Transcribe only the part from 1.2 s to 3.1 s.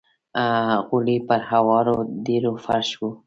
پر هوارو ډبرو فرش و.